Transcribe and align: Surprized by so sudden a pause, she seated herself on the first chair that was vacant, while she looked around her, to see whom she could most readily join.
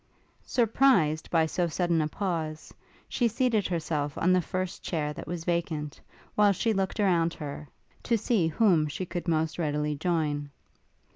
Surprized 0.47 1.29
by 1.29 1.45
so 1.45 1.67
sudden 1.67 2.01
a 2.01 2.07
pause, 2.07 2.73
she 3.07 3.27
seated 3.27 3.67
herself 3.67 4.17
on 4.17 4.33
the 4.33 4.41
first 4.41 4.81
chair 4.81 5.13
that 5.13 5.27
was 5.27 5.43
vacant, 5.43 6.01
while 6.33 6.51
she 6.51 6.73
looked 6.73 6.99
around 6.99 7.35
her, 7.35 7.67
to 8.01 8.17
see 8.17 8.47
whom 8.47 8.87
she 8.87 9.05
could 9.05 9.27
most 9.27 9.59
readily 9.59 9.93
join. 9.93 10.49